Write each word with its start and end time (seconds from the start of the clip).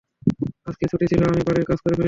আজকে 0.67 0.85
ছুটি 0.87 1.05
ছিলো, 1.07 1.23
আমি 1.27 1.41
বাড়ির 1.43 1.65
কাজ 1.65 1.77
করে 1.77 1.93
ফেলছি। 1.93 1.99